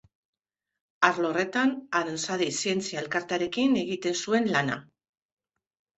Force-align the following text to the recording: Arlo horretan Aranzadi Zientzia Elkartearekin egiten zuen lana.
Arlo 1.09 1.29
horretan 1.33 1.75
Aranzadi 2.01 2.49
Zientzia 2.63 3.03
Elkartearekin 3.05 3.79
egiten 3.85 4.19
zuen 4.25 4.53
lana. 4.57 4.83